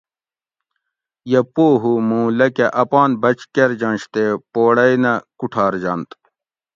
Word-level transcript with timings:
یہ 1.31 1.41
پوہ 1.53 1.73
ھو 1.81 1.91
موں 2.07 2.27
لکہ 2.37 2.65
اپان 2.81 3.09
بچ 3.21 3.39
کرجنش 3.53 4.03
تے 4.13 4.23
پوڑئ 4.53 4.93
نہ 5.03 5.13
کوٹھار 5.39 5.73
جنت 5.83 6.09